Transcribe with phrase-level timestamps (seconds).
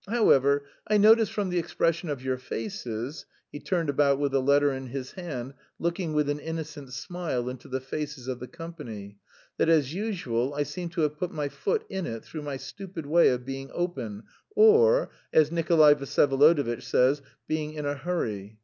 [0.09, 4.73] however, I notice from the expression of your faces" (he turned about with the letter
[4.73, 9.19] in his hand looking with an innocent smile into the faces of the company)
[9.59, 13.05] "that, as usual, I seem to have put my foot in it through my stupid
[13.05, 14.23] way of being open,
[14.55, 18.57] or, as Nikolay Vsyevolodovitch says, 'being in a hurry.'